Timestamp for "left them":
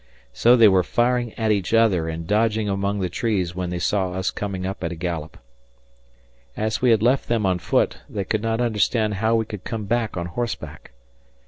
7.03-7.45